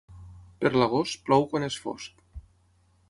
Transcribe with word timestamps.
Per 0.63 0.71
l'agost, 0.77 1.19
plou 1.27 1.45
quan 1.53 1.67
és 1.67 1.77
fosc. 1.85 2.27